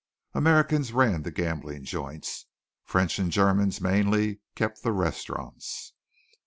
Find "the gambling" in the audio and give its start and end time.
1.21-1.83